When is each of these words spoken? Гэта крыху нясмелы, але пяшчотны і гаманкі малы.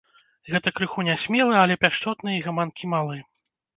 Гэта 0.53 0.71
крыху 0.77 1.03
нясмелы, 1.09 1.53
але 1.65 1.75
пяшчотны 1.85 2.31
і 2.37 2.41
гаманкі 2.47 2.91
малы. 2.95 3.17